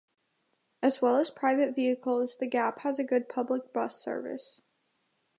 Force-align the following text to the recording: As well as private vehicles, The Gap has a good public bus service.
As 0.81 0.99
well 0.99 1.15
as 1.17 1.29
private 1.29 1.75
vehicles, 1.75 2.37
The 2.39 2.47
Gap 2.47 2.79
has 2.79 2.97
a 2.97 3.03
good 3.03 3.29
public 3.29 3.71
bus 3.71 4.01
service. 4.01 4.59